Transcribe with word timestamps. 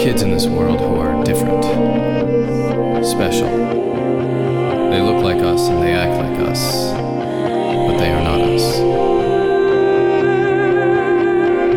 kids 0.00 0.22
in 0.22 0.30
this 0.30 0.46
world 0.46 0.80
who 0.80 0.94
are 0.96 1.22
different, 1.24 1.62
special. 3.04 3.50
They 4.88 4.98
look 4.98 5.22
like 5.22 5.42
us 5.42 5.68
and 5.68 5.82
they 5.82 5.92
act 5.92 6.16
like 6.18 6.48
us, 6.48 6.90
but 6.92 7.98
they 7.98 8.10
are 8.10 8.22
not 8.22 8.40
us. 8.40 8.78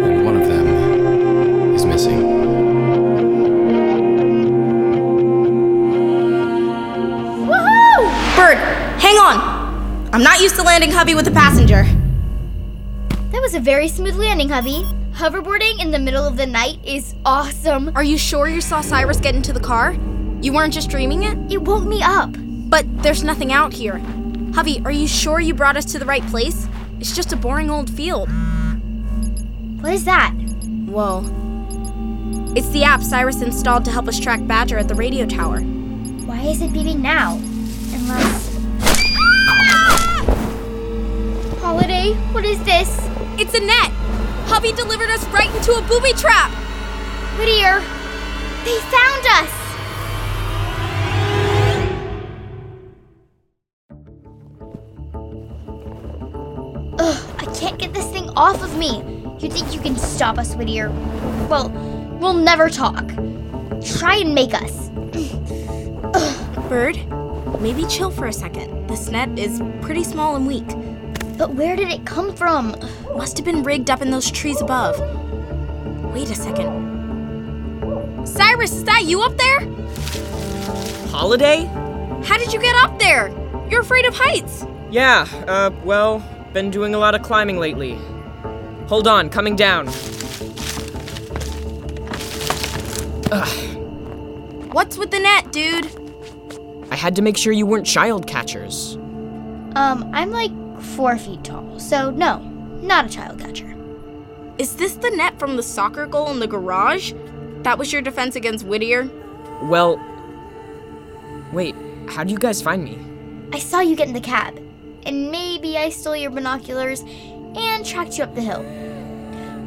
And 0.08 0.24
one 0.24 0.38
of 0.42 0.48
them 0.48 1.76
is 1.76 1.86
missing. 1.86 2.22
Woohoo! 7.46 8.38
Bird, 8.38 8.58
hang 9.02 9.18
on. 9.18 10.08
I'm 10.14 10.24
not 10.24 10.40
used 10.40 10.56
to 10.56 10.64
landing 10.64 10.92
hubby 10.92 11.14
with 11.14 11.28
a 11.28 11.32
passenger. 11.32 11.84
That 13.34 13.42
was 13.42 13.54
a 13.54 13.60
very 13.60 13.90
smooth 13.90 14.16
landing, 14.16 14.48
hubby. 14.48 14.86
Hoverboarding 15.14 15.80
in 15.80 15.92
the 15.92 16.00
middle 16.00 16.26
of 16.26 16.38
the 16.38 16.48
night 16.48 16.80
is 16.84 17.14
awesome. 17.24 17.96
Are 17.96 18.04
you 18.04 18.18
sure 18.18 18.48
you 18.48 18.60
saw 18.62 18.82
Cyrus 18.82 19.20
get 19.20 19.36
into 19.36 19.54
the 19.54 19.60
car? 19.60 19.96
You 20.42 20.52
weren't 20.52 20.74
just 20.74 20.90
dreaming 20.90 21.22
it? 21.22 21.38
It 21.54 21.62
woke 21.62 21.84
me 21.84 22.02
up. 22.02 22.32
But 22.36 22.86
there's 23.04 23.24
nothing 23.24 23.52
out 23.54 23.74
here. 23.74 24.00
Hubby, 24.56 24.82
are 24.84 24.92
you 24.92 25.08
sure 25.08 25.40
you 25.40 25.54
brought 25.54 25.78
us 25.78 25.86
to 25.92 26.00
the 26.00 26.06
right 26.06 26.26
place? 26.28 26.68
It's 27.00 27.16
just 27.16 27.32
a 27.32 27.36
boring 27.36 27.70
old 27.70 27.92
field. 27.92 28.28
What 29.82 29.94
is 29.94 30.04
that? 30.06 30.34
Whoa. 30.88 31.20
It's 32.56 32.70
the 32.70 32.84
app 32.84 33.04
Cyrus 33.04 33.44
installed 33.44 33.86
to 33.86 33.92
help 33.92 34.08
us 34.08 34.20
track 34.20 34.46
Badger 34.48 34.80
at 34.80 34.88
the 34.88 34.96
radio 34.96 35.28
tower. 35.28 35.60
Why 35.60 36.42
is 36.42 36.60
it 36.60 36.72
beeping 36.72 37.00
now? 37.00 37.36
Unless. 37.94 38.60
Ah! 39.60 40.26
Holiday, 41.62 42.14
what 42.32 42.46
is 42.46 42.58
this? 42.64 42.90
It's 43.38 43.54
a 43.54 43.60
net! 43.60 44.03
Hubby 44.46 44.72
delivered 44.74 45.10
us 45.10 45.26
right 45.28 45.54
into 45.56 45.74
a 45.74 45.82
booby 45.82 46.14
trap! 46.14 46.52
Whittier, 47.38 47.80
they 48.64 48.80
found 48.92 49.26
us! 49.28 49.50
Ugh, 57.00 57.36
I 57.40 57.46
can't 57.56 57.80
get 57.80 57.94
this 57.94 58.06
thing 58.12 58.30
off 58.36 58.62
of 58.62 58.78
me. 58.78 59.02
You 59.40 59.50
think 59.50 59.74
you 59.74 59.80
can 59.82 59.96
stop 59.98 60.38
us, 60.38 60.54
Whittier? 60.56 60.90
Well, 61.50 61.70
we'll 62.22 62.34
never 62.34 62.70
talk. 62.70 63.08
Try 63.84 64.18
and 64.18 64.34
make 64.34 64.54
us. 64.54 64.90
Bird, 66.70 66.98
maybe 67.60 67.86
chill 67.88 68.12
for 68.12 68.28
a 68.28 68.34
second. 68.34 68.88
This 68.88 69.10
net 69.10 69.38
is 69.38 69.62
pretty 69.82 70.04
small 70.04 70.36
and 70.36 70.48
weak. 70.48 70.68
But 71.38 71.54
where 71.56 71.76
did 71.76 71.90
it 71.90 72.06
come 72.06 72.36
from? 72.36 72.76
Must 73.16 73.38
have 73.38 73.46
been 73.46 73.64
rigged 73.64 73.90
up 73.90 74.02
in 74.02 74.12
those 74.12 74.30
trees 74.30 74.62
above. 74.62 75.00
Wait 76.14 76.30
a 76.30 76.36
second. 76.36 78.26
Cyrus, 78.26 78.72
is 78.74 78.84
that 78.86 79.06
you 79.06 79.22
up 79.22 79.36
there? 79.38 79.60
Holiday? 81.10 81.66
How 82.26 82.38
did 82.38 82.54
you 82.54 82.60
get 82.62 82.76
up 82.84 82.98
there? 83.00 83.30
You're 83.70 83.82
afraid 83.82 84.06
of 84.06 84.16
heights. 84.16 84.66
Yeah, 84.92 85.28
uh, 85.48 85.72
well, 85.84 86.24
been 86.54 86.70
doing 86.70 86.94
a 86.94 87.00
lot 87.00 87.16
of 87.16 87.24
climbing 87.24 87.58
lately. 87.58 88.00
Hold 88.88 89.08
on, 89.08 89.30
coming 89.30 89.56
down. 89.56 89.88
What's 94.72 94.98
with 94.98 95.12
the 95.12 95.20
net, 95.20 95.52
dude? 95.52 95.88
I 96.92 96.96
had 96.96 97.16
to 97.16 97.22
make 97.22 97.38
sure 97.38 97.52
you 97.54 97.66
weren't 97.66 97.88
child 97.88 98.28
catchers. 98.28 98.96
Um, 99.76 100.10
I'm 100.14 100.30
like 100.32 100.52
four 100.84 101.18
feet 101.18 101.44
tall, 101.44 101.80
so 101.80 102.12
no, 102.12 102.40
not 102.82 103.06
a 103.06 103.10
child 103.10 103.40
catcher. 103.40 103.76
Is 104.58 104.76
this 104.76 104.94
the 104.94 105.10
net 105.10 105.40
from 105.40 105.56
the 105.56 105.64
soccer 105.64 106.06
goal 106.06 106.30
in 106.30 106.40
the 106.40 106.48
garage? 106.48 107.14
That 107.64 107.78
was 107.78 107.92
your 107.92 108.02
defense 108.02 108.36
against 108.36 108.66
Whittier? 108.66 109.10
Well, 109.64 110.00
wait, 111.52 111.76
how 112.10 112.24
do 112.24 112.32
you 112.32 112.38
guys 112.38 112.62
find 112.62 112.84
me? 112.84 113.00
I 113.52 113.60
saw 113.60 113.80
you 113.80 113.96
get 113.96 114.08
in 114.08 114.14
the 114.14 114.20
cab, 114.20 114.62
and 115.06 115.32
maybe 115.32 115.78
I 115.78 115.90
stole 115.90 116.16
your 116.16 116.32
binoculars 116.32 117.02
and 117.02 117.86
tracked 117.86 118.18
you 118.18 118.24
up 118.24 118.36
the 118.36 118.42
hill. 118.42 118.64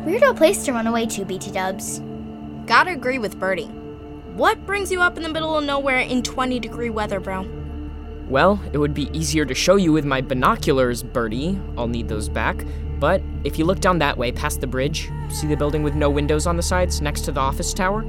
Weirdo 0.04 0.36
place 0.36 0.64
to 0.64 0.72
run 0.72 0.86
away 0.86 1.06
to, 1.06 1.24
BT 1.24 1.50
Dubs. 1.50 2.00
Gotta 2.66 2.92
agree 2.92 3.18
with 3.18 3.38
Birdie. 3.40 3.70
What 4.34 4.66
brings 4.66 4.92
you 4.92 5.00
up 5.00 5.16
in 5.16 5.22
the 5.22 5.28
middle 5.28 5.56
of 5.56 5.64
nowhere 5.64 5.98
in 5.98 6.22
20 6.22 6.60
degree 6.60 6.90
weather, 6.90 7.20
bro? 7.20 7.42
Well, 8.28 8.60
it 8.72 8.78
would 8.78 8.94
be 8.94 9.08
easier 9.16 9.44
to 9.44 9.54
show 9.54 9.76
you 9.76 9.92
with 9.92 10.04
my 10.04 10.20
binoculars, 10.20 11.02
Birdie. 11.02 11.58
I'll 11.78 11.86
need 11.86 12.08
those 12.08 12.28
back. 12.28 12.64
But 12.98 13.22
if 13.44 13.58
you 13.58 13.64
look 13.64 13.80
down 13.80 13.98
that 13.98 14.16
way, 14.16 14.32
past 14.32 14.60
the 14.60 14.66
bridge, 14.66 15.10
see 15.28 15.46
the 15.46 15.56
building 15.56 15.82
with 15.82 15.94
no 15.94 16.10
windows 16.10 16.46
on 16.46 16.56
the 16.56 16.62
sides 16.62 17.00
next 17.00 17.20
to 17.22 17.32
the 17.32 17.40
office 17.40 17.72
tower? 17.74 18.04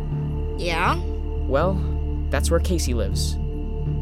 Yeah? 0.57 0.97
Well, 1.45 1.79
that's 2.29 2.49
where 2.49 2.59
Casey 2.59 2.93
lives. 2.93 3.37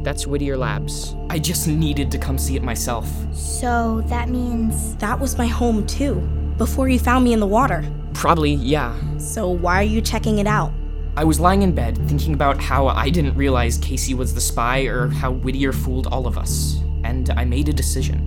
That's 0.03 0.27
Whittier 0.27 0.55
Labs. 0.55 1.15
I 1.29 1.39
just 1.39 1.67
needed 1.67 2.11
to 2.11 2.17
come 2.17 2.37
see 2.37 2.55
it 2.55 2.63
myself. 2.63 3.09
So 3.33 4.01
that 4.05 4.29
means. 4.29 4.95
That 4.97 5.19
was 5.19 5.37
my 5.37 5.47
home 5.47 5.85
too, 5.87 6.15
before 6.57 6.87
you 6.87 6.99
found 6.99 7.25
me 7.25 7.33
in 7.33 7.39
the 7.39 7.47
water. 7.47 7.83
Probably, 8.13 8.53
yeah. 8.53 8.95
So 9.17 9.49
why 9.49 9.79
are 9.79 9.83
you 9.83 10.01
checking 10.01 10.37
it 10.37 10.47
out? 10.47 10.71
I 11.17 11.23
was 11.23 11.39
lying 11.39 11.61
in 11.61 11.73
bed 11.73 11.97
thinking 12.09 12.33
about 12.33 12.59
how 12.59 12.87
I 12.87 13.09
didn't 13.09 13.35
realize 13.35 13.77
Casey 13.77 14.13
was 14.13 14.33
the 14.33 14.41
spy 14.41 14.81
or 14.81 15.07
how 15.07 15.31
Whittier 15.31 15.71
fooled 15.71 16.07
all 16.07 16.27
of 16.27 16.37
us. 16.37 16.81
And 17.05 17.29
I 17.29 17.45
made 17.45 17.69
a 17.69 17.73
decision. 17.73 18.19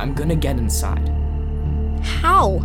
I'm 0.00 0.14
gonna 0.14 0.34
get 0.34 0.58
inside. 0.58 1.08
How? 2.02 2.60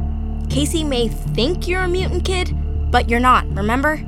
Casey 0.50 0.84
may 0.84 1.08
think 1.08 1.68
you're 1.68 1.84
a 1.84 1.88
mutant 1.88 2.26
kid, 2.26 2.52
but 2.92 3.10
you're 3.10 3.20
not, 3.20 3.48
remember? 3.56 4.04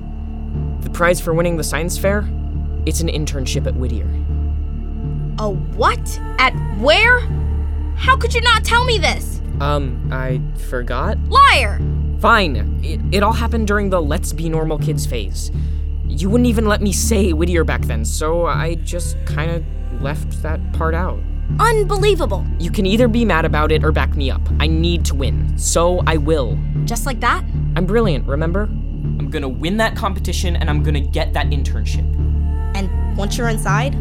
The 0.81 0.89
prize 0.89 1.21
for 1.21 1.33
winning 1.33 1.55
the 1.57 1.63
science 1.63 1.97
fair? 1.97 2.27
It's 2.87 3.01
an 3.01 3.09
internship 3.09 3.67
at 3.67 3.75
Whittier. 3.75 4.09
A 5.37 5.49
what? 5.49 6.19
At 6.39 6.53
where? 6.79 7.19
How 7.95 8.17
could 8.17 8.33
you 8.33 8.41
not 8.41 8.63
tell 8.63 8.83
me 8.83 8.97
this? 8.97 9.41
Um, 9.61 10.09
I 10.11 10.41
forgot? 10.57 11.19
Liar! 11.29 11.79
Fine. 12.23 12.79
It, 12.81 13.01
it 13.11 13.21
all 13.21 13.33
happened 13.33 13.67
during 13.67 13.89
the 13.89 14.01
let's 14.01 14.31
be 14.31 14.47
normal 14.47 14.77
kids 14.79 15.05
phase. 15.05 15.51
You 16.07 16.29
wouldn't 16.29 16.47
even 16.47 16.65
let 16.65 16.81
me 16.81 16.93
say 16.93 17.33
Whittier 17.33 17.65
back 17.65 17.81
then, 17.81 18.05
so 18.05 18.45
I 18.45 18.75
just 18.75 19.17
kind 19.25 19.51
of 19.51 20.01
left 20.01 20.41
that 20.41 20.61
part 20.71 20.95
out. 20.95 21.19
Unbelievable. 21.59 22.45
You 22.59 22.71
can 22.71 22.85
either 22.85 23.09
be 23.09 23.25
mad 23.25 23.43
about 23.43 23.73
it 23.73 23.83
or 23.83 23.91
back 23.91 24.15
me 24.15 24.31
up. 24.31 24.39
I 24.57 24.67
need 24.67 25.03
to 25.03 25.15
win, 25.15 25.57
so 25.57 26.01
I 26.07 26.15
will. 26.15 26.57
Just 26.85 27.05
like 27.05 27.19
that? 27.19 27.43
I'm 27.75 27.85
brilliant, 27.85 28.25
remember? 28.25 28.61
I'm 28.61 29.29
gonna 29.29 29.49
win 29.49 29.75
that 29.75 29.97
competition 29.97 30.55
and 30.55 30.69
I'm 30.69 30.81
gonna 30.81 31.01
get 31.01 31.33
that 31.33 31.47
internship. 31.47 32.05
And 32.73 33.17
once 33.17 33.37
you're 33.37 33.49
inside? 33.49 33.97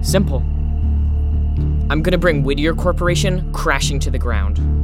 Simple. 0.00 0.38
I'm 1.90 2.02
gonna 2.02 2.16
bring 2.16 2.42
Whittier 2.42 2.74
Corporation 2.74 3.52
crashing 3.52 4.00
to 4.00 4.10
the 4.10 4.18
ground. 4.18 4.81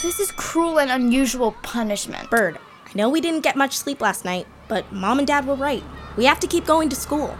This 0.00 0.20
is 0.20 0.30
cruel 0.30 0.78
and 0.78 0.92
unusual 0.92 1.56
punishment. 1.62 2.30
Bird, 2.30 2.56
I 2.86 2.90
know 2.94 3.08
we 3.08 3.20
didn't 3.20 3.40
get 3.40 3.56
much 3.56 3.76
sleep 3.76 4.00
last 4.00 4.24
night, 4.24 4.46
but 4.68 4.92
mom 4.92 5.18
and 5.18 5.26
dad 5.26 5.44
were 5.44 5.56
right. 5.56 5.82
We 6.16 6.24
have 6.26 6.38
to 6.38 6.46
keep 6.46 6.64
going 6.64 6.88
to 6.90 6.94
school. 6.94 7.36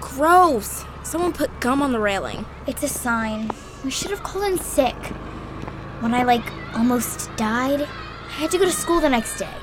Gross! 0.00 0.84
Someone 1.04 1.32
put 1.32 1.60
gum 1.60 1.80
on 1.80 1.92
the 1.92 2.00
railing. 2.00 2.46
It's 2.66 2.82
a 2.82 2.88
sign. 2.88 3.48
We 3.84 3.92
should 3.92 4.10
have 4.10 4.24
called 4.24 4.44
in 4.44 4.58
sick. 4.58 4.96
When 6.00 6.14
I, 6.14 6.24
like, 6.24 6.42
almost 6.74 7.30
died, 7.36 7.82
I 7.82 8.32
had 8.32 8.50
to 8.50 8.58
go 8.58 8.64
to 8.64 8.72
school 8.72 9.00
the 9.00 9.08
next 9.08 9.38
day. 9.38 9.54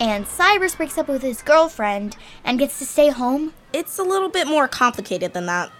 And 0.00 0.26
Cyrus 0.26 0.74
breaks 0.74 0.98
up 0.98 1.06
with 1.06 1.22
his 1.22 1.42
girlfriend 1.42 2.16
and 2.42 2.58
gets 2.58 2.80
to 2.80 2.84
stay 2.84 3.10
home. 3.10 3.54
It's 3.72 3.96
a 4.00 4.02
little 4.02 4.28
bit 4.28 4.48
more 4.48 4.66
complicated 4.66 5.34
than 5.34 5.46
that. 5.46 5.70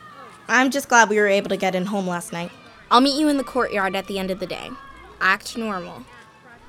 I'm 0.46 0.70
just 0.70 0.88
glad 0.88 1.08
we 1.08 1.18
were 1.18 1.26
able 1.26 1.48
to 1.48 1.56
get 1.56 1.74
in 1.74 1.86
home 1.86 2.06
last 2.06 2.32
night. 2.32 2.52
I'll 2.92 3.00
meet 3.00 3.18
you 3.18 3.26
in 3.26 3.38
the 3.38 3.44
courtyard 3.44 3.96
at 3.96 4.06
the 4.06 4.20
end 4.20 4.30
of 4.30 4.38
the 4.38 4.46
day. 4.46 4.70
Act 5.20 5.56
normal. 5.56 6.04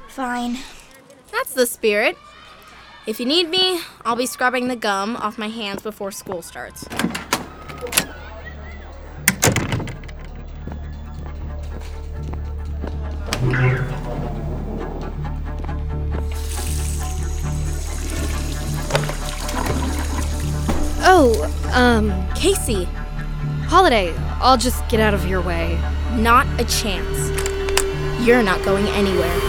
Fine. 0.07 0.57
That's 1.31 1.53
the 1.53 1.65
spirit. 1.65 2.17
If 3.05 3.19
you 3.19 3.25
need 3.25 3.49
me, 3.49 3.81
I'll 4.05 4.15
be 4.15 4.25
scrubbing 4.25 4.67
the 4.67 4.75
gum 4.75 5.15
off 5.15 5.37
my 5.37 5.49
hands 5.49 5.81
before 5.81 6.11
school 6.11 6.41
starts. 6.41 6.85
Oh, 21.01 21.71
um, 21.73 22.11
Casey, 22.35 22.85
Holiday, 23.67 24.13
I'll 24.41 24.57
just 24.57 24.87
get 24.89 24.99
out 24.99 25.13
of 25.13 25.25
your 25.27 25.41
way. 25.41 25.79
not 26.15 26.47
a 26.59 26.65
chance. 26.65 27.18
You're 28.19 28.43
not 28.43 28.61
going 28.65 28.85
anywhere. 28.89 29.48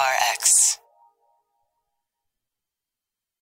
RX. 0.00 0.78